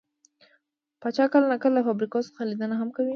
[1.01, 3.09] پاچا کله نا کله له فابريکو څخه ليدنه هم کوي.